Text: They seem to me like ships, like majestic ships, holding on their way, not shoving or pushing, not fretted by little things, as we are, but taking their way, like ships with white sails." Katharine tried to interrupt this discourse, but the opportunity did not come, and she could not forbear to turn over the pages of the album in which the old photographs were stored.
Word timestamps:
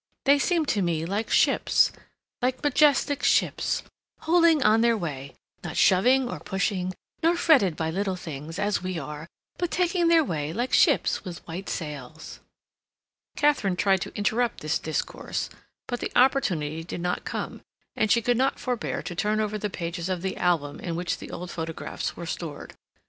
They 0.25 0.39
seem 0.39 0.65
to 0.65 0.81
me 0.81 1.05
like 1.05 1.29
ships, 1.29 1.91
like 2.41 2.63
majestic 2.63 3.21
ships, 3.21 3.83
holding 4.21 4.63
on 4.63 4.81
their 4.81 4.97
way, 4.97 5.35
not 5.63 5.77
shoving 5.77 6.27
or 6.27 6.39
pushing, 6.39 6.95
not 7.21 7.37
fretted 7.37 7.75
by 7.75 7.91
little 7.91 8.15
things, 8.15 8.57
as 8.57 8.81
we 8.81 8.97
are, 8.97 9.27
but 9.59 9.69
taking 9.69 10.07
their 10.07 10.23
way, 10.23 10.53
like 10.53 10.73
ships 10.73 11.23
with 11.23 11.45
white 11.47 11.69
sails." 11.69 12.39
Katharine 13.35 13.75
tried 13.75 14.01
to 14.01 14.17
interrupt 14.17 14.61
this 14.61 14.79
discourse, 14.79 15.51
but 15.87 15.99
the 15.99 16.11
opportunity 16.15 16.83
did 16.83 16.99
not 17.01 17.23
come, 17.23 17.61
and 17.95 18.09
she 18.11 18.23
could 18.23 18.37
not 18.37 18.57
forbear 18.59 19.03
to 19.03 19.13
turn 19.13 19.39
over 19.39 19.59
the 19.59 19.69
pages 19.69 20.09
of 20.09 20.23
the 20.23 20.35
album 20.35 20.79
in 20.79 20.95
which 20.95 21.19
the 21.19 21.29
old 21.29 21.51
photographs 21.51 22.17
were 22.17 22.25
stored. 22.25 22.73